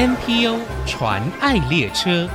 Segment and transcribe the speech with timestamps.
[0.00, 0.56] NPO
[0.86, 2.26] 传爱列车。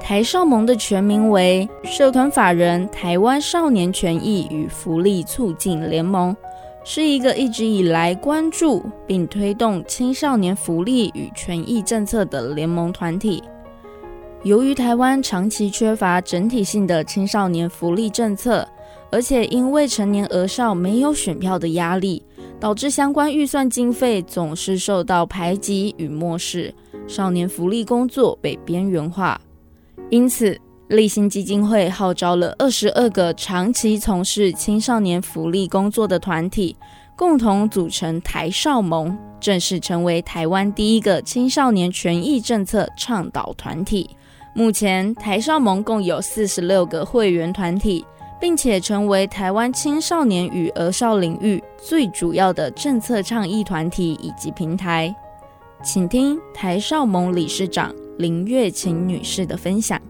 [0.00, 6.36] 台少盟的全名为社团法人台湾少年权益与福利促进联盟，
[6.82, 13.40] 是一个一直以来关注并推动青少年福利与权益政策的联盟团体。
[14.42, 18.68] 由于台湾长期缺乏整体性的青少年福利政策，
[19.14, 22.20] 而且因未成年儿少没有选票的压力，
[22.58, 26.74] 导致相关预算经费总是受到排挤与漠视，
[27.06, 29.40] 少年福利工作被边缘化。
[30.10, 36.76] 因此，立新基金会号召了二十二个长期从事青少年福利工作的团体，
[37.16, 44.10] 共同组成台少盟，正式成为台湾第一个青少年权益政策倡导团体。
[44.56, 48.04] 目前，台少盟共有四十六个会员团体，
[48.40, 55.14] 并且成为台湾青少年与儿少领域最主要的政策倡议团体以及平台。
[55.82, 57.94] 请听台少盟理事长。
[58.16, 60.00] 林月琴女士的分享。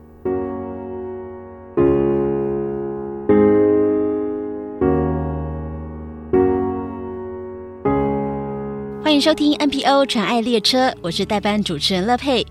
[9.03, 12.47] 欢迎收听 NPO 传爱列车，我是代班主持人乐佩。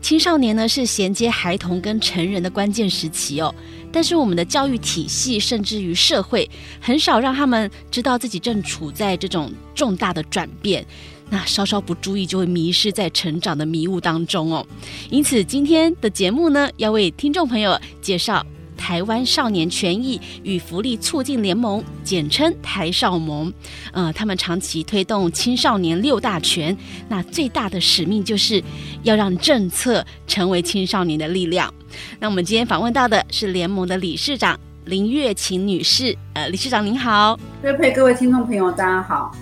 [0.00, 3.52] 青少年呢是衔接孩童跟成人的关键时期哦，
[3.94, 6.50] 但是我们的教育体系甚至于社会
[6.80, 10.84] 很少让他们知道自己正处在这种重大的转变。
[11.30, 14.66] 那稍稍不注意，就会迷失在成长的迷雾当中哦。
[15.10, 18.44] 因此，今天的节目呢，要为听众朋友介绍
[18.76, 23.52] 台湾少年权益与福利促进联盟，简称台少盟。
[23.92, 26.76] 呃，他们长期推动青少年六大权，
[27.08, 28.62] 那最大的使命就是
[29.02, 31.72] 要让政策成为青少年的力量。
[32.18, 36.16] 那我们今天访问到的是联盟的理事长林月琴女士。
[36.34, 39.34] 呃，理事长您好，乐佩，各位听众朋友，大家好。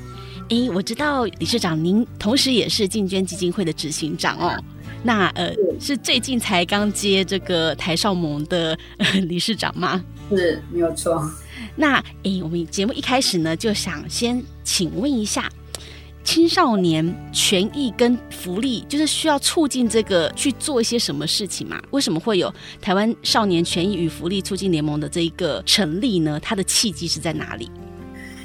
[0.50, 4.54] 哎，我知道理事长您同时也是进捐基金会的执行长哦。
[5.02, 10.02] 那呃，是最近才刚接这个台少盟的、呃、理事长吗？
[10.30, 11.22] 是，没有错。
[11.74, 15.50] 那诶，我们节目一开始呢，就想先请问一下，
[16.22, 21.82] 青少年权益跟福利，就是需要促进这个去做一些什么事情嘛？
[21.90, 26.38] 为什么会有台湾少年权益与福利促进联盟的这一个成立呢？
[26.40, 27.68] 它的契机是在哪里？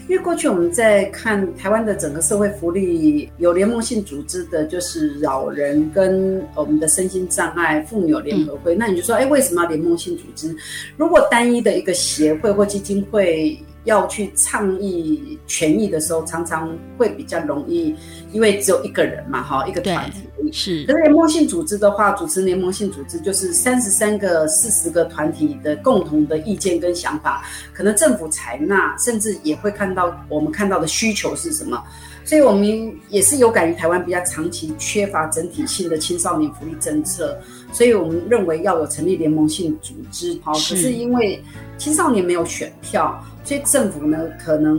[0.08, 8.74] 因为过去我们在看台湾的整个社会福利，有联盟性组织的，就是老人跟我们的身心障碍妇女有联合会。
[8.74, 10.56] 那你就说，哎，为什么要联盟性组织？
[10.96, 17.96] 如果单一的一个协会或基金会，要去倡议权益的时候，常常会比较容易，
[18.32, 20.86] 因为只有一个人嘛，哈，一个团体是。
[20.86, 27.44] 可是联盟性组织的话，主持联盟性组织就是三十三个、四十个团体的共同的意见跟想法，
[27.74, 31.82] 可能政府采纳，甚至也会看到我们看到的需求是什么。
[32.28, 37.40] 所以，我们也是有感于台湾比较长期缺乏整体性的青少年福利政策，
[37.72, 40.38] 所以我们认为要有成立联盟性组织。
[40.44, 41.42] 好，可是因为
[41.78, 43.18] 青少年没有选票。
[43.46, 44.78] 所以政府呢，可能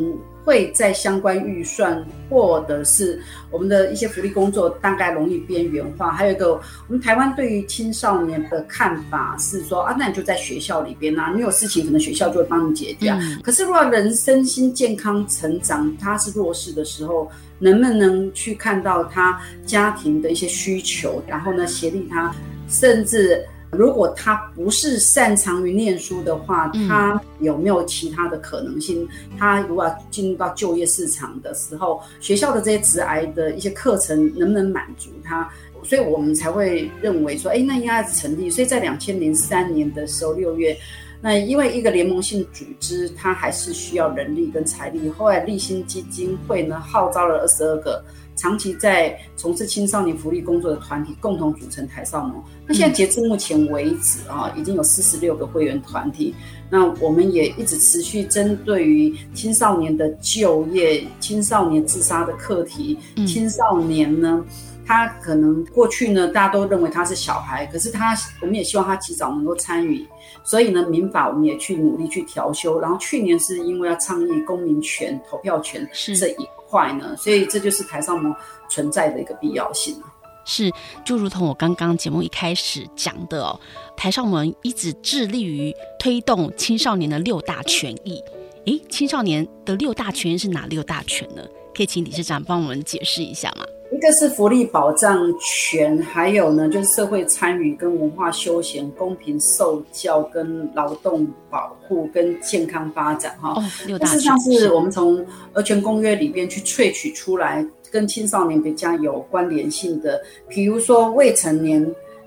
[0.48, 3.20] 会在相关预算或者是
[3.50, 6.10] 我们的一些福利工作，大概容易边缘化。
[6.10, 13.10] 还有一个，我们台湾对于青少年的看法是说啊，那你就在学校里边啊，你有事情可能学校就会帮你解决。
[13.10, 22.34] 嗯、可是如果人身心健康成长，他是弱势的时候，能不能去看到他家庭的一些需求，然后呢，协力他，
[22.70, 23.44] 甚至。
[23.70, 29.06] 如果他不是擅长于念书的话，他有没有其他的可能性？
[29.38, 35.48] 他如果要进入到就业市场的时候，学校的这些职癌的一些课程能不能满足他？
[35.84, 38.50] 所以我们才会认为说，哎，那应该成立。
[38.50, 40.76] 所以在两千零三年的时候，六月，
[41.20, 45.08] 那因为一个联盟性组织，它还是需要人力跟财力。
[45.10, 48.04] 后来立新基金会呢，号召了二十二个。
[48.36, 52.40] 长期在从事青少年福利工作的团体共同组成台少盟。
[52.68, 56.32] 那现在截至目前为止啊，已经有四十六个会员团体。
[56.70, 62.96] 那我们也一直持续针对于青少年的就业、青少年自杀的课题。
[63.26, 64.44] 青少年呢，
[64.86, 70.06] 他可能过去呢，大家都认为他是小孩，可是他，我们也希望他及早能够参与。
[70.44, 72.78] 所以呢，民法我们也去努力去调修。
[72.80, 75.88] 然后去年是因为要倡议公民权、投票权
[76.18, 76.48] 这一。
[76.70, 78.30] 块呢，所以这就是台上盟
[78.68, 79.98] 存在的一个必要性。
[80.44, 80.70] 是，
[81.02, 83.58] 就如同我刚刚节目一开始讲的哦，
[83.96, 88.22] 台上盟一直致力于推动青少年的六大权益。
[88.66, 91.42] 诶，青少年的六大权益是哪六大权呢？
[91.74, 93.64] 可以请理事长帮我们解释一下吗？
[93.98, 103.54] 一个是福利保障权，还有呢就是社会参与跟文化休闲、公平受教跟劳动保护跟健康发展哈。
[103.56, 111.84] 哦，六大事实上是我们从儿权公约里边去萃取出来，跟青少年比较有关联性的，比如说未成年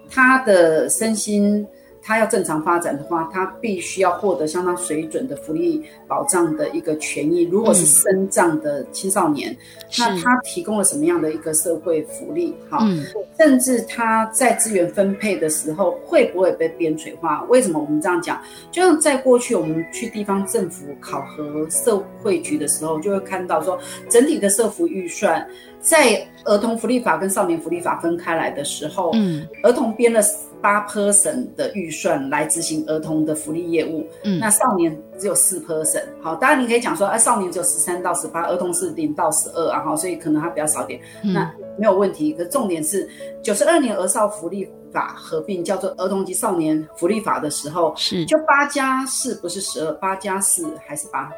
[0.09, 1.65] 他的身心。
[2.03, 7.44] 他要正常发展的话，他必须要获得相当水准的福利保障的一个权益。
[7.44, 9.57] 如果是身障的青少年，嗯、
[10.00, 12.56] 那他提供了什么样的一个社会福利？
[12.69, 13.06] 哈、嗯，
[13.38, 17.44] 甚至他在资源分配的时候会不会被边陲化？
[17.50, 18.42] 为什么我们这样讲？
[18.71, 23.77] 就像在过去我们去地方政府考核社会局的时候，就会看到说，
[24.09, 25.47] 整体的社福预算
[25.80, 30.19] 在儿童福利法跟少年福利法分开来的时候，嗯，儿童编了。
[30.62, 36.04] 八 percent 的预算来执行儿童的福利业务，嗯，那少年只有四 percent。
[36.22, 42.34] 好，当然你可以讲说，啊，少年只有十三到十八，儿童是零到十二啊，哈，所以可能它比较少点，嗯，那没有问题。
[42.34, 43.10] 可重点是
[43.42, 51.30] 九十二年儿少福利法合并叫做儿童及少年福利法的时候，是就八加四不是十二，八加四还是八？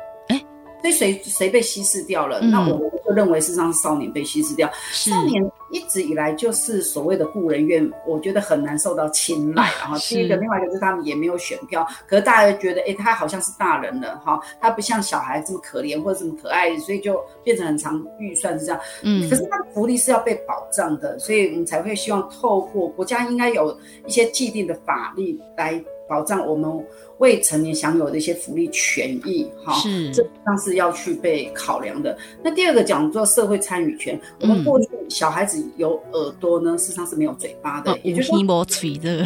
[0.83, 2.39] 所以谁谁被稀释掉了？
[2.41, 4.69] 嗯、那我就认为事实上少年被稀释掉。
[4.91, 5.41] 少年
[5.71, 9.71] 一直以来就是所谓的故人怨，我觉得很难受到青睐。
[9.79, 18.81] 然后第一个，另外一个就是他们也没有选票，可是大家觉得，哎、欸，他好像是大人了，哈，他不像小孩这么可怜或者这么可爱，所以就变成很长预算是这样。
[19.03, 23.73] 嗯，可是他的福利是要被保障的，所以我们才会希望透过国家应该有
[24.05, 26.85] 一些既定的法律来保障我们。
[27.19, 32.17] 未成年享有的一些福利权益，哈，是，这上是要去被考量的。
[32.43, 38.37] 那第二个讲做社会参与权，我们过去小孩子有耳朵呢，事实上是没有嘴巴的，也就是说，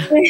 [0.09, 0.21] 对，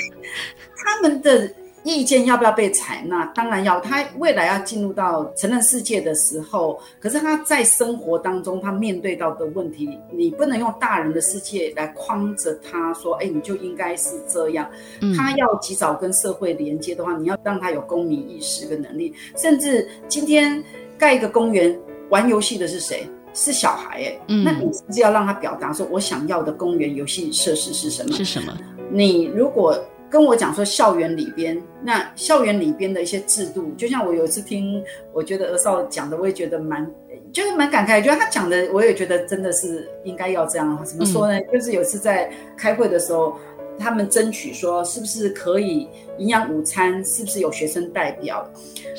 [0.78, 1.52] 他们的。
[1.88, 3.26] 意见要不要被采纳？
[3.28, 3.80] 当然要。
[3.80, 14.70] 他未来要进入到成人世界的时候，可是他在生活当中，他面对到的问题，你不能用大人的世界来框着他说：“哎，你就应该是这样。”
[15.16, 19.14] 他要及早跟社会连接的话，你要让他有公民意识跟能力。
[19.38, 20.62] 甚至今天
[20.98, 21.80] 盖一个公园，
[22.10, 23.08] 玩游戏的是谁？
[23.34, 24.20] 是小孩哎。
[24.28, 24.44] 嗯。
[24.44, 28.58] 那你是不是要让他表达说：“我想要的公园游戏设施是什么？”是什么？
[28.92, 29.78] 你如果。
[30.10, 34.84] 跟我讲说校园里边，那校园里边的一些制度，就像我有一次听，
[35.14, 36.90] 我觉得儿少讲的，我也觉得蛮，
[37.32, 38.02] 就是蛮感慨。
[38.02, 40.86] 觉得他讲的，我也觉得真的是应该要这样。
[40.86, 41.38] 怎么说呢？
[41.38, 43.38] 嗯、就是有一次在开会的时候。
[43.80, 45.88] 他们争取说，是不是可以
[46.18, 47.04] 营养午餐？
[47.06, 48.48] 是不是有学生代表？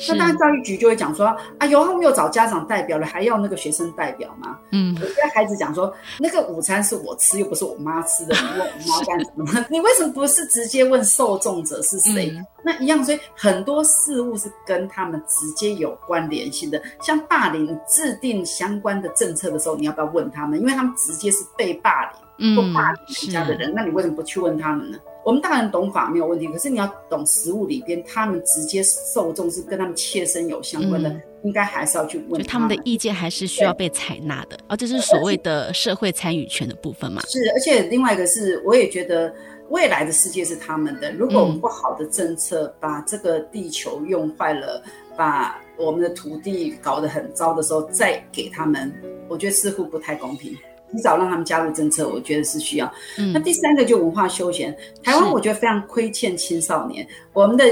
[0.07, 1.25] 那当然教育局就会讲说，
[1.57, 4.57] 啊，有他们有找家长代表了，还要那个学生代表吗？
[4.71, 9.65] 嗯，我跟孩子讲说，那个午餐是我吃，又不是我妈吃的，你问我妈干什么？
[9.69, 12.31] 你为什么不是直接问受众者是谁？
[12.33, 16.81] 嗯、那一样，所以很多事物是跟他们直接有关联性的。
[17.01, 20.59] 像霸凌制定相关的政策的时候，你要不要问他们？
[20.59, 22.19] 因为他们直接是被霸凌。
[22.55, 24.97] 或霸凌人家的人，嗯、那你为什么不去问他们呢？
[25.25, 32.69] 我们大人懂法没有问题，可是你要懂实务里边，他们直接受众是跟他们切身有相关的，嗯、应该还是要去问他们。
[32.69, 37.21] 的意见还是需要被采纳的，哦，这是所谓的社会参与权的部分嘛？
[37.27, 39.33] 是，而且另外一个是，我也觉得
[39.69, 41.11] 未来的世界是他们的。
[41.13, 48.91] 如果我们不好的政策把这个地球用坏了，嗯、把我们的土地搞得很糟的时候，再给他们，
[49.27, 50.55] 我觉得似乎不太公平。
[50.91, 52.91] 提早让他们加入政策，我觉得是需要。
[53.19, 57.07] 嗯、那第三个就文化休闲，台湾我觉得非常亏欠青少年。
[57.31, 57.63] 我们的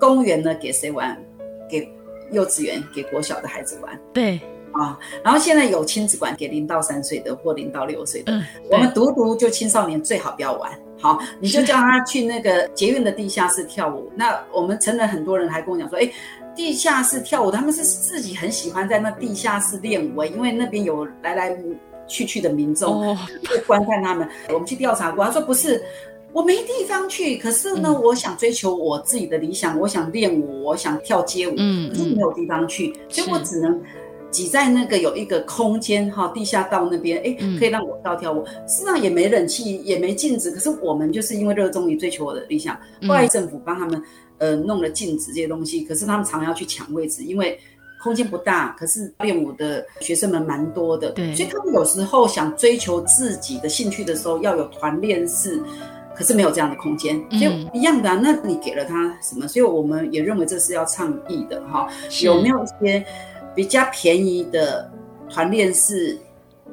[0.00, 1.14] 公园呢，给谁玩？
[1.68, 1.86] 给
[2.32, 4.00] 幼稚园、给国小的孩子玩。
[4.14, 4.40] 对
[4.74, 8.32] 啊，然后现在有亲子馆给零到三岁的或零到六岁的。
[8.32, 10.70] 嗯、我们独独就青少年最好不要玩。
[11.00, 14.10] 好， 你就叫他去那个捷运的地下室跳舞。
[14.14, 16.10] 那我们成人很多人还跟我讲说，哎，
[16.54, 21.56] 地下室跳舞，他们是自己很喜欢在那地下室练舞，因为那边有来来。
[22.06, 23.16] 去去的民众
[23.46, 25.82] 会观看他们，我们去调查过，他说不是，
[26.34, 33.80] 我没地方去，可是呢，我想追求我自己的理想，我想练舞，我想跳街舞，嗯，可是没有地方去，所以我只能
[34.34, 38.44] 挤在那个有一个空间哈，地下道那边，哎，可以让我跳跳舞。
[38.66, 42.76] 事实上也没冷气，也没镜子，可是我们就是因为热衷于追求我的理想，
[43.06, 44.02] 后来政府帮他们
[44.38, 47.58] 呃弄了镜子这些东西，可是他们常常要去抢位置，因为。
[48.02, 55.58] 空间不大，可是练舞的学生们蛮多的，对，所以他们有时候想追求自己的兴趣的时候，要有团练室，
[56.14, 59.48] 可是没有这样的空间，所以一样的啊，那你给了他什么？
[59.48, 61.88] 所以我们也认为这是要倡议的哈。
[62.20, 63.02] 有没有一些
[63.54, 64.90] 比较便宜的
[65.28, 66.18] 团练室，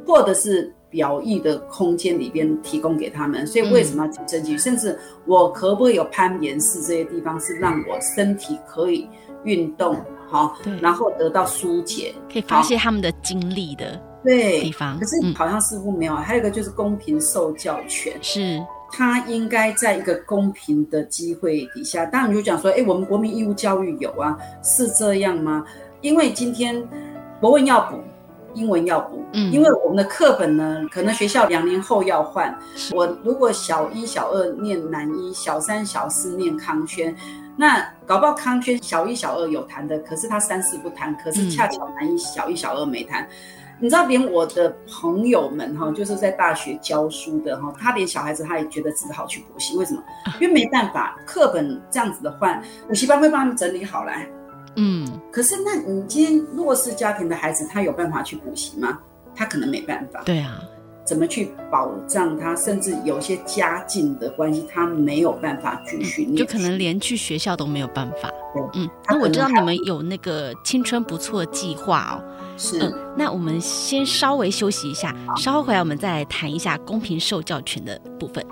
[0.06, 3.46] 或者是表意的空间里边提供给他们？
[3.48, 4.58] 所以为什么要去争取？
[4.58, 9.08] 甚至我可不可以有攀岩室这些地方，是让我身体可以
[9.44, 9.96] 运动？
[10.30, 14.98] 哈，对，然后得到疏解，可以发泄他们的精力的对地方。
[14.98, 22.06] 可是好像似乎没有，还有一个就是公平受教权，是他应该在一个公平的机会底下。
[22.06, 25.66] 当然你就讲说，哎，我们国民义务教育有啊，是这样吗？
[26.02, 26.88] 因为今天
[27.40, 27.98] 国文要补。
[28.54, 32.54] 英文要补，嗯，因为我们的课本呢，可能学校两年后要换。
[32.92, 37.16] 我如果小一、小二念南一，小三、小四念康轩，
[37.56, 43.24] 那搞不好康轩小一、小二有谈的，可是他三四不谈，可是恰巧南一小一、小二没谈。
[43.24, 43.30] 嗯、
[43.80, 50.04] 你知道，连我的朋友们哈，就是在大学教书的哈，他连小孩子他也觉得只好去补习，为什么？
[50.42, 54.28] 因为没办法，课本这样子的换，补习班会帮他们整理好来。
[54.76, 59.00] 嗯，可是那你今天弱势家庭的孩子，他有办法去补习吗？
[59.36, 60.22] 他可能没办法。
[60.26, 60.62] 对啊，
[61.06, 62.56] 怎么去保障他？
[62.56, 68.30] 甚至有些家境的关系，他没有办法继续、嗯，就可能连去学校都没有办法。
[68.54, 72.24] 对，嗯，那我知道你们有那个青春不错计划哦。
[72.58, 78.46] 是、嗯，那我们先稍微休息一下，稍后回来我们再来谈一下公平受教权的部分。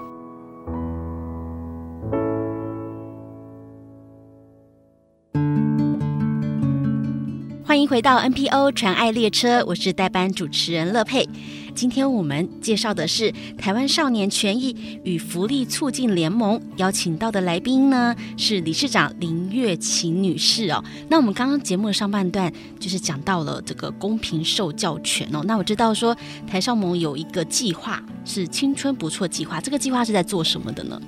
[7.69, 11.29] 欢迎回到 NPO 传爱列车，我是代班主持人乐佩。
[11.75, 20.83] 今天我们介绍的是台湾少年权益与福利促进联盟，邀请到的来宾呢是理事长林月琴女士哦。
[21.09, 25.43] 那我们刚刚节目的上半段就是讲到了这个公平受教权哦。
[25.45, 30.99] 那我知道说台少盟有一个计划是青春不错计划，这个计划是在做什么的呢？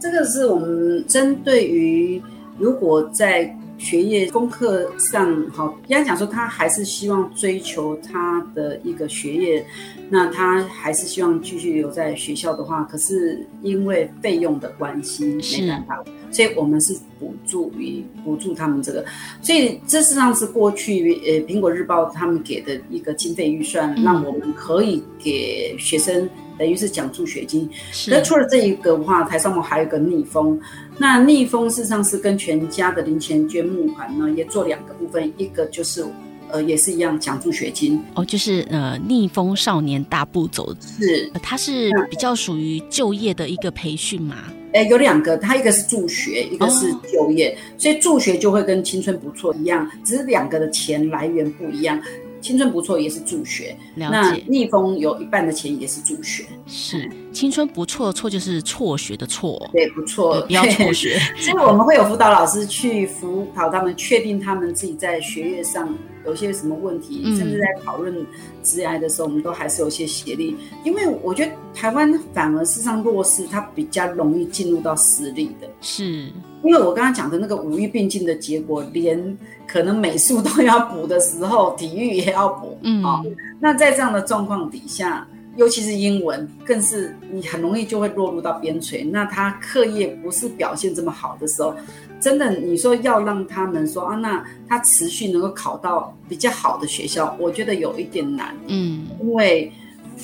[0.00, 2.20] 这个是我们针对于
[2.58, 9.66] 如果在学业功课上好，应该讲说他还是希望追求他的一个学业，
[10.08, 15.24] 那他还是希望继续留在学校的话，可是因为费用的关系
[15.60, 16.04] 没办法，
[16.36, 19.02] 所以我们是补助于补助他们这个，
[19.40, 26.28] 所以这实际上是过去呃苹果日报他们给的一个经费预算，嗯，让我们可以给学生。
[26.58, 27.68] 等于是奖助学金，
[28.08, 30.58] 那除了这一个的话，台上我还有一个逆风。
[30.96, 36.02] 那逆风事实上是跟全家的零钱捐募款呢，也做两个部分，一个就是
[36.50, 44.36] 呃也是一样奖助学金哦，就是呃逆风少年大步走是，呃、它是比较属于就业的一个培训嘛？
[44.76, 51.98] 哎，有两个，它一个是助学，一个是就业，哦、所以助学就会跟青春不错一样，只是两个的钱来源不一样。
[52.42, 56.44] 青春不错也是助学，那逆风有一半的钱也是助学。
[56.66, 61.18] 是青春不错，错就是辍学的辍，对，不错， 不要辍学。
[61.36, 68.14] 所以我们会有辅导老师去辅导他们，确定他们自己在学业上有些什么问题，嗯、甚至在讨论
[68.62, 70.56] 职涯的时候，我们都还是有些协力。
[70.82, 76.32] 因为我觉得台湾反而事实上弱势，它比较容易进入到私立的，是。
[76.64, 79.38] 因为我刚刚讲的那个五育并进的结果，连
[79.68, 83.22] 可能美术都要补的时候，体育也要补，嗯，哦，
[83.60, 89.08] 那在这样的状况底下，尤其是英文，更是你很容易就会落入到边陲。
[89.10, 91.74] 那他课业不是表现这么好的时候，
[92.20, 99.72] 真的你说要让他们说啊，那他持续能够考到比较好的学校，我觉得有一点难，嗯，因为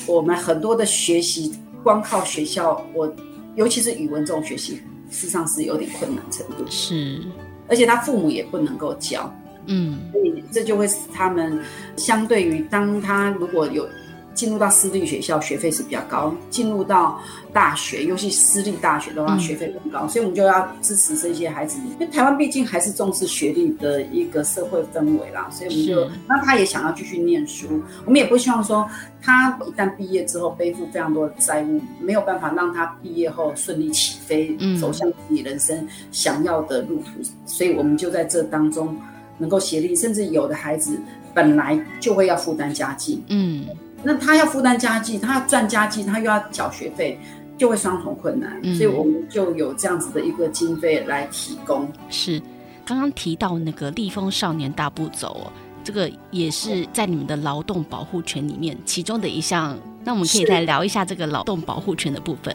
[0.06, 3.10] 我们很多的学习光靠学校，我
[3.56, 4.80] 尤其是语文这种学习。
[5.10, 7.20] 事实上是有点困难程度，是，
[7.68, 9.30] 而且他父母也不能够教，
[9.66, 11.62] 嗯，所以这就会使他们
[11.96, 13.86] 相对于当他如果有。
[14.34, 17.20] 进入到私立学校，学费是比较高；进入到
[17.52, 20.00] 大学，尤其私立大学的话，学费更高。
[20.02, 20.08] 嗯。
[20.08, 25.48] 所以，我们就要支持这些孩子，因为台湾毕竟还是重视学历的一个社会氛围啦。
[25.50, 28.88] 所以，我们就那他也想要继续念书，我们也不希望说
[29.20, 37.10] 他一旦毕业之后背负非常多的债务，没有办法让他毕业后顺利起飞，走向自己人生想要的路途。
[37.44, 38.96] 所以我们就在这当中
[39.38, 40.98] 能够协力，甚至有的孩子
[41.34, 43.66] 本来就会要负担家计，嗯。
[44.02, 47.18] 那他要负担家计，他要赚家计，他又要缴学费，
[47.56, 48.58] 就会双重困难。
[48.62, 48.74] 嗯。
[48.74, 51.90] 所以我们就有这样子的一个经费来提供。
[52.10, 52.40] 是，
[52.84, 55.52] 刚刚提到那个立风少年大步走哦，
[55.84, 59.78] 这个也是在你们的劳动保护权里面其中的一项。
[60.04, 62.52] 那我们可以再聊一下这个劳动保护权的部分。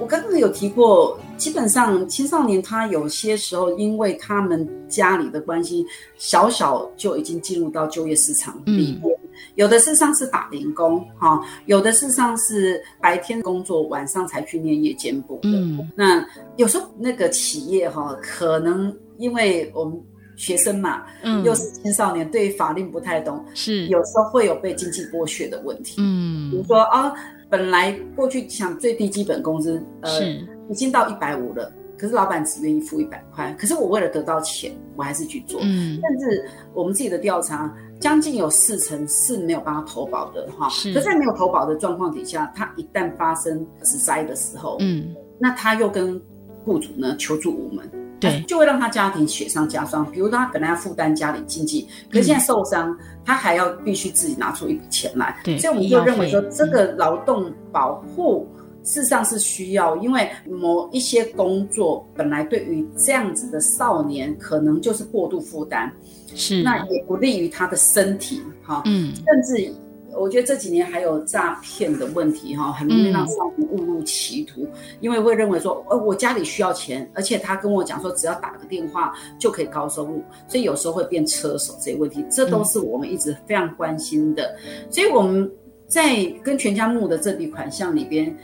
[0.00, 5.86] 我刚刚有提过，基本上青少年他有些时候因为他们家里的关系，
[6.16, 9.17] 小小就已经进入到就业市场里面。
[9.38, 15.48] 嗯有的事实上是打零工，哈，有的事实上是白天工作，晚上才去念夜间部的。
[15.48, 16.24] 嗯，那
[16.56, 20.00] 有时候那个企业哈，可能因为我们
[20.36, 25.96] 学生嘛，嗯，又是青少年，对法令不太懂，是有时候会有被经济剥削的问题。
[25.98, 27.12] 嗯，比如说啊，
[27.50, 30.22] 本来过去想最低基本工资，呃，
[30.70, 35.58] 已经到一百五了，可是老板只愿意付一百块，可是我为了得到钱，我还是去做。
[35.64, 40.68] 嗯，甚至我们自己的调查，将近有四成是没有办法投保的哈。
[40.68, 40.92] 是。
[40.94, 46.20] 可在没有投保的状况底下，他一旦发生职灾的时候，嗯，那他又跟
[46.64, 47.90] 雇主呢求助无门，
[48.20, 50.04] 对，就会让他家庭雪上加霜。
[50.10, 55.40] 比如说他本来要负担家里经济，可是现在受伤，嗯、他还要必须自己拿出一笔钱来。
[55.44, 58.48] 对，所以我们就认为说，这个劳动保护。
[58.84, 65.92] 事实上是需要，因为某一些工作本来对于这样子的少年可能就是过度负担，
[66.34, 69.70] 是，那也不利于他的身体哈，嗯，甚至
[70.18, 74.70] 我觉得这几年还有诈骗的问题哈，很容易让少年误入歧途，嗯，
[75.00, 84.56] 因为会认为说，呃，我家里需要钱，而且他跟我讲说只要打个电话就可以高收入，所以有时候会变车手这些问题，这都是我们一直非常关心的，
[84.90, 85.50] 所以我们
[85.86, 88.34] 在跟全家木的这笔款项里边。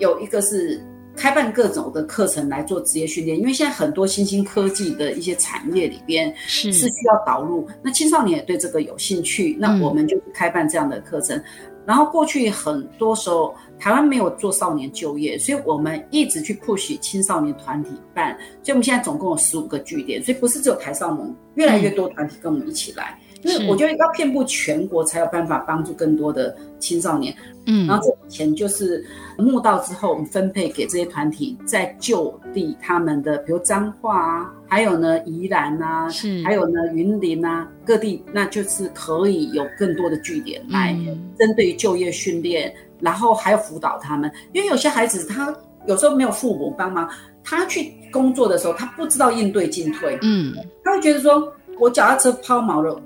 [0.00, 0.84] 有一个是
[1.16, 11.36] 开办各种的课程来做职业训练，因为现在很多新兴科技的一些产业里边是是需要导入，那青少年也对这个有兴趣，那我们就开办这样的课程。
[11.36, 11.44] 嗯、
[11.84, 23.18] 然后过去很多时候台湾没有做少年就业，所以我们一直去 push 青少年团体办，所以我们现在总共有十五个据点，所以不是只有台少盟，越来越多团体跟我们一起来。
[23.20, 27.34] 嗯因为我觉得要遍布全国，才有办法帮助更多的青少年。
[27.66, 29.04] 嗯，然后这笔钱就是
[29.38, 40.96] 募到之后，我们分配给这些团体，在就地他们的，比如彰化啊，还有呢宜兰啊，是，还有呢云林啊，各地，那就是可以有更多的据点来
[41.38, 44.30] 针对就业训练，然后还要辅导他们。
[44.52, 45.54] 因为有些孩子他
[45.86, 47.08] 有时候没有父母帮忙，
[47.44, 50.18] 他去工作的时候，他不知道应对进退。
[50.22, 53.00] 嗯，他会觉得说，我脚踏车抛锚了。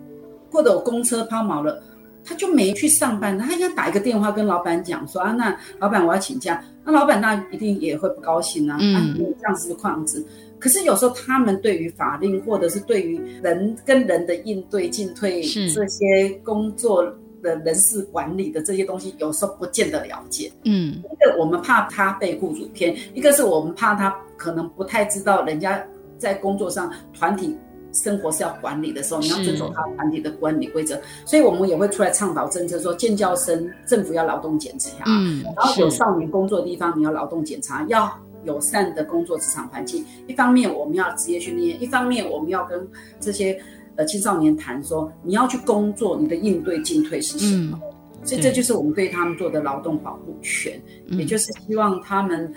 [0.55, 1.83] 或者我公车抛锚了，
[2.25, 10.25] 他就没去上班，他应该打一个电话跟老板讲说啊，那老板我要请假，那老板那一定也会不高兴啊，嗯，啊、这样子的况子。
[10.61, 17.05] 可是有时候他们对于法令或者是对于人跟人的应对进退这些工作
[17.43, 20.51] 的人事管理的这些东西，有时候不见得了解。
[20.63, 25.85] 嗯，一个我们怕他被雇主骗，一个是我们怕他可能不太知道人家
[26.17, 27.55] 在工作上团体。
[27.95, 38.13] 生活是要管理的时候，你要遵守他团体的管理规则，所以我们也会出来倡导政策，说建教生政府要劳动检查，嗯，然后有少年工作的地方你要劳动检查，要
[38.45, 40.05] 友善的工作职场环境。
[40.27, 42.87] 一方面我们要职业训练，一方面我们要跟
[43.21, 43.59] 这些
[43.97, 47.81] 呃青少年谈说，你要去工作，你的应对进退是什么？
[47.83, 52.53] 嗯，所以这就是我们对他们做的劳动保护权，也就是希望他们。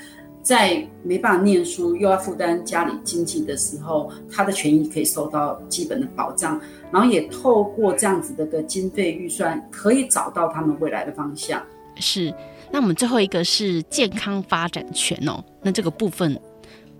[0.48, 6.58] 在没办法念书又要负担家里经济的时候，他的权益可以受到基本的保障，
[6.90, 11.62] 然后也透过这样子的个经费预算，可以找到他们未来的方向。
[11.98, 12.34] 是，
[12.72, 16.40] 那我们最后一个是健康发展权哦，那这个部分，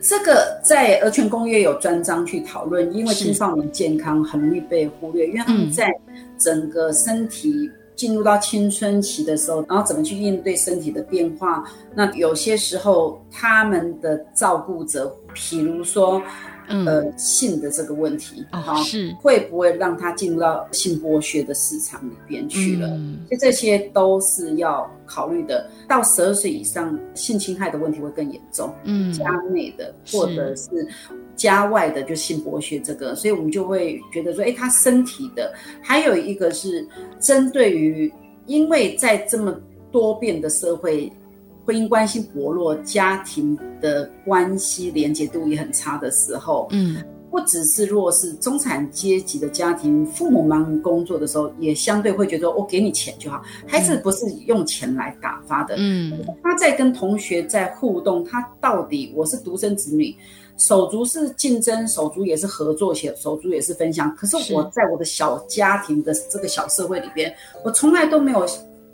[0.02, 5.90] 这个在儿权公约有专章去讨论，因为青少年健康很容易被忽略，因为他们在
[6.38, 7.72] 整个身体。
[7.98, 11.64] 进入到青春期的时候，然后怎么去应对身体的变化？
[11.94, 16.22] 那有些时候他们的照顾者，譬如说，
[16.70, 22.88] 嗯、呃，性的这个问题，哈、哦，是会不会让他进入到性剥削的市场里边去了？
[22.90, 25.68] 嗯，所以这些都是要考虑的。
[25.88, 30.88] 到十二岁以上，性侵害的问题会更严重，嗯，家内的或者是。
[31.38, 36.86] 家外的就性剥削这个，所以我们就会觉得说，哎，他身体的，还有一个是
[37.20, 38.12] 针对于，
[38.48, 39.56] 因为在这么
[39.92, 41.10] 多变的社会，
[41.64, 46.98] 婚姻关系薄弱，家庭的关系连结度也很差的时候，嗯，
[47.30, 60.16] 不只是弱势中产阶级的家庭，父母忙于工作的时候，也相对会觉得我给你钱就好，孩子不是用钱来打发的，嗯，他在跟同学在互动，他到底我是独生子女。
[60.58, 64.14] 手足是竞争，手足也是合作，且手足也是分享。
[64.16, 68.46] 可是我在我的小家庭的这个小社会里边，我从来都没有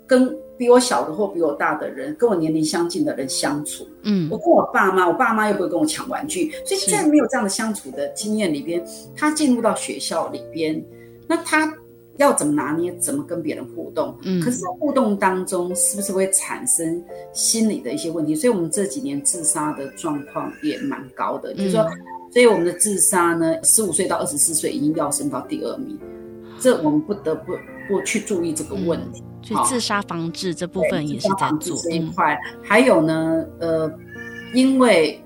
[0.06, 3.86] 跟比我小的或比我大的人，跟我年龄相近的人相处。
[4.02, 8.84] 嗯，我跟我爸妈，我爸妈又不会跟我抢玩具，所以在没有这样的相处的经验里边，
[9.16, 10.84] 他进入到学校里边，
[11.26, 11.72] 那他。
[12.16, 14.16] 要怎么拿捏，怎么跟别人互动？
[14.22, 18.34] 嗯，可是，在互动当中，是不是会产生心理的一些问题？
[18.34, 21.52] 所以，我们这几年自杀的状况也蛮高的。
[21.54, 21.84] 嗯，就是说，
[22.32, 25.98] 所以我们的自杀呢，十五岁到二十四岁已经要升到第二名，
[26.60, 27.52] 这我们不得不
[27.88, 29.22] 不去注意这个问题。
[29.42, 32.38] 嗯，所以，自杀防治这部分也是在做这一块。
[32.62, 33.92] 还有呢，呃，
[34.54, 35.20] 因为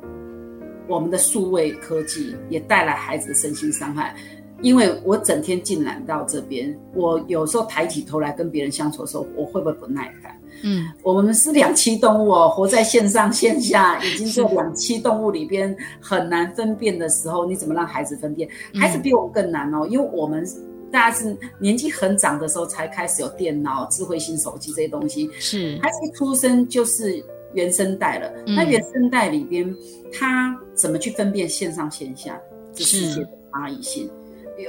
[0.89, 4.17] 我们的数位科技也带来孩子的身心伤害。
[4.61, 10.35] 因为我整天进来到这边，我有时候抬起头来跟别人相处的时候，我会不会不耐烦？
[10.65, 18.49] 嗯，我们是两栖动物哦，活在线上线下，已经做两栖动物里边很难分辨的时候，你怎么让孩子分辨？
[18.75, 20.45] 孩子比我们更难哦，因为我们
[20.91, 28.29] 大家是年纪很长的时候才开始有电脑、智慧型手机这些东西，是孩子一出生就是原生代了。
[28.45, 29.73] 那原生代里边，
[30.13, 32.37] 他怎么去分辨线上线下
[32.75, 34.11] 这世界的差异性？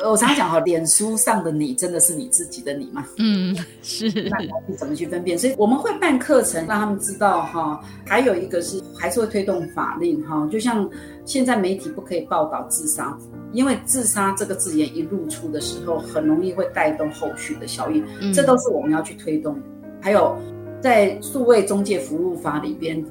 [0.07, 3.05] 我常常讲哈，脸书上的你真的是你自己的你吗？
[3.17, 4.07] 嗯，是。
[4.29, 5.37] 那你怎么去分辨？
[5.37, 7.81] 所以我们会办课程，让他们知道哈。
[8.05, 10.87] 还有一个是还是会推动法令哈，就像
[11.25, 13.17] 现在媒体不可以报道自杀，
[13.51, 18.05] 因为自杀这个字眼一露出的时候，很容易会带动后续的效应。
[18.21, 19.59] 嗯，这都是我们要去推动。
[20.01, 20.37] 还有
[20.81, 23.03] 在数位中介服务法里边，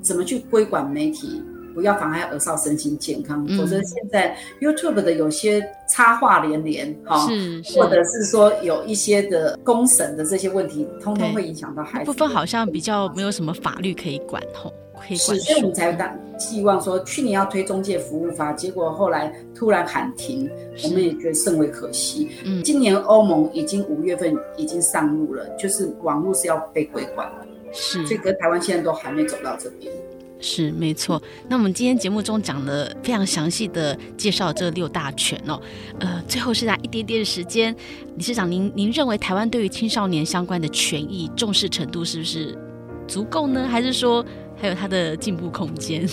[0.00, 1.42] 怎么去规管媒体？
[1.74, 7.26] 不要妨碍儿少身心健康，否则现在 YouTube 的有些插画连连，哈，
[7.74, 12.06] 或者是说有一些的公审的这些问题，通通会影响到孩子。
[12.06, 15.38] 部分好像比较没有什么法律可以管，吼，可以管。
[15.38, 20.50] 所以我们才当希望说，去年要推中介服务法，结果后来突然喊停，
[20.84, 22.28] 我们也觉得甚为可惜。
[22.44, 29.92] 嗯，今年欧盟已经五月份已经上路了，就是网络是要被规管的，是，所以跟台湾现在都还没走到这边。
[30.40, 35.60] 是没错，那我们今天节目中讲了非常详细的介绍这六大权哦，
[35.98, 37.76] 呃，最后剩下一点点时间，
[38.16, 42.58] 理事长您您认为台湾对于青少年相关的权益重视程度是不是
[43.06, 43.68] 足够呢？
[43.68, 44.24] 还是说
[44.56, 46.08] 还有它的进步空间？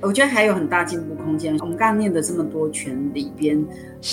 [0.00, 1.56] 我觉得还有很大进步空间。
[1.58, 3.64] 我们刚刚念的这么多权里边，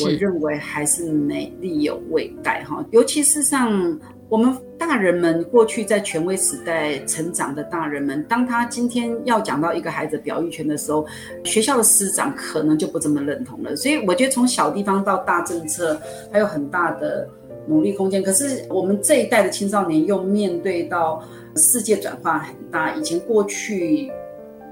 [0.02, 4.00] 我认为还是美丽有未逮哈，尤其是像。
[4.32, 11.06] 我们大人们过去在权威时代成长的大人们，当他今天要讲到一个孩子表育权的时候，
[11.44, 13.76] 学校的师长可能就不这么认同了。
[13.76, 16.00] 所以我觉得从小地方到大政策
[16.32, 17.28] 还有很大的
[17.68, 18.24] 努力空间。
[18.24, 21.22] 可是我们这一代的青少年又面对到
[21.58, 24.10] 世界转化很大，以前过去。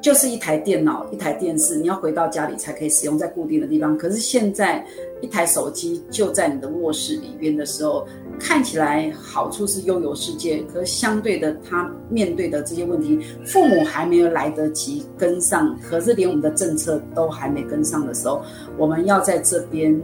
[0.02, 3.98] 就是一台电脑、一台电视，你要回到家里才可以使用，在固定的地方。
[3.98, 4.82] 可是现在，
[5.20, 8.08] 一台手机就在你的卧室里边的时候，
[8.40, 18.42] 看起来好处是悠游世界，可是相对的，他面对的这些问题，父母还没有来得及跟上，可是连我们的政策都还没跟上的时候，
[18.78, 20.02] 我们要在这边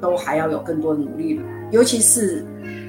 [0.00, 1.40] 都还要有更多努力。
[1.70, 2.44] 尤其是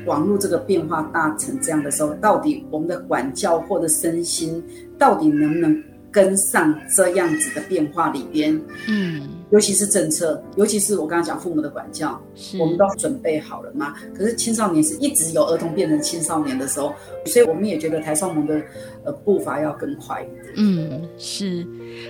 [0.05, 4.63] 网络这个变化大成这样的时候，到底我们的管教或者身心，
[4.97, 5.83] 到底能不能？
[6.11, 13.95] 跟上这样子的变化里边，嗯，尤其是政策，尤其是我刚刚讲父母的管教，是我们都准备好了吗？
[14.15, 16.93] 可是青少年是一直由儿童变成青少年的时候，
[17.25, 18.61] 所以我们也觉得台少盟的
[19.03, 20.53] 呃步伐要更快一点。
[20.55, 21.65] 嗯，是。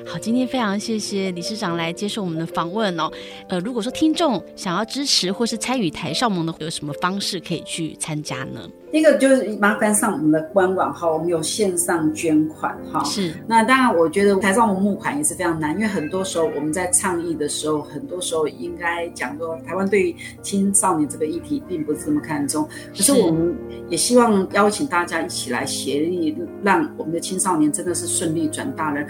[0.06, 3.10] 好，今天非常谢谢理事长来接受我们的访问哦。
[3.47, 8.69] 呃，如果说听众想要支持或是参与台少盟的，有什么方式可以去参加呢？
[8.91, 13.04] 第一个就是麻烦上我们的官网哈，我们有线上捐款哈。
[13.04, 13.34] 是。
[13.47, 22.67] 那当然，我觉得台少盟募款也是非常难，因为很多时候我们在倡议的时候，很多时候应该讲说，台湾对于青少年这个议题并不是这么看重。
[22.95, 23.55] 可是我们
[23.89, 29.07] 也希望邀请大家一起来协力，让我们的青少年真的是顺利转大人。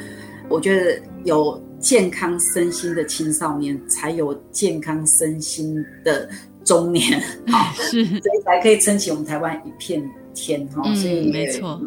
[0.49, 6.27] 我觉得有健康身心的青少年，才有健康身心的
[6.63, 10.03] 中年， 好，是，所以才可以撑起我们台湾一片
[10.33, 11.79] 天，哈、嗯，所以没错，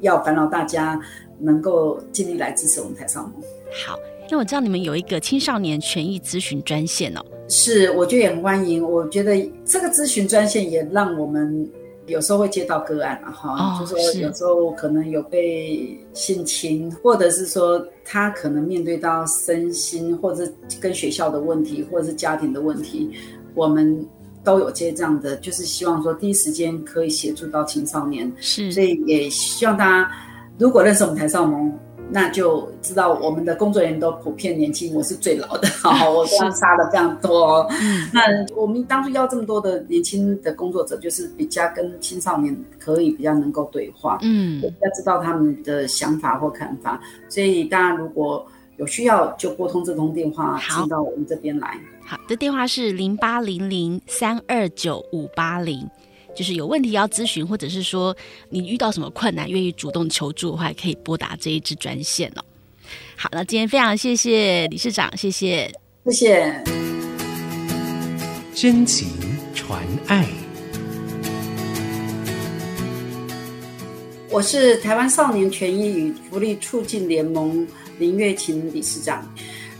[0.00, 1.00] 要烦恼大家
[1.40, 3.32] 能够尽力来支持我们台少盟。
[3.84, 3.98] 好，
[4.34, 8.82] 因为我知道你们有一个青少年权益咨询专线哦，是，我觉得也很欢迎。
[8.82, 11.70] 我觉得这个咨询专线也让我们。
[12.06, 23.10] 有时候会接到个案了哈，哦、就是说有时候可能有被性侵，或者是说他可能面对到身心，或者是跟学校的问题，或者是家庭的问题，
[23.54, 24.06] 我们
[24.42, 30.10] 都有接这样的，就是希望说第一时间可以协助到青少年，是，所以也希望大家
[30.58, 31.72] 如果认识我们台少盟。
[32.10, 37.66] 那就知道我们的工作人员都普遍年轻，我是最老的， 好，我这样差的非常多。
[37.70, 38.22] 嗯，那
[38.54, 47.00] 我们当初要这么多的年轻的工作者，就是比较跟青少年可以比较能够对话，嗯，要知道他们的想法或看法。
[47.28, 51.76] 所以大家如果有需要，就拨通这通电话进到我们这边来。
[52.04, 55.88] 好的，电话是零八零零三二九五八零。
[56.34, 58.16] 就是有问题要咨询，或者是说
[58.50, 62.44] 你遇到什么困难，愿意主动求助的话，可以拨打这一支专线哦。
[63.16, 65.72] 好，那今天非常谢谢理事长，谢谢，
[66.06, 66.64] 谢谢。
[68.54, 69.08] 真情
[69.54, 70.26] 传爱，
[74.30, 77.66] 我是台湾少年权益与福利促进联盟
[77.98, 79.28] 林月琴理事长。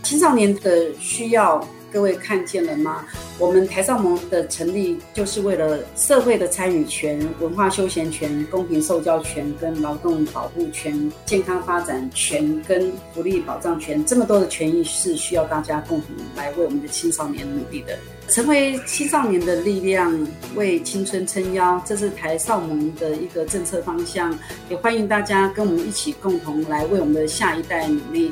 [0.03, 1.65] 青少年的需要，
[1.95, 3.05] 各位看见了吗？
[3.39, 24.37] 我们台少盟的成立，就是为了社会的参与权、文化休闲权、公平受教权、跟劳动保护权、健康发展权跟福利保障权，这么多的权益是需要大家共同来为我们的青少年努力的，成为青少年的力量，为青春撑腰，这是台少盟的一个政策方向，
[24.69, 28.31] 也欢迎大家跟我们一起共同来为我们的下一代努力。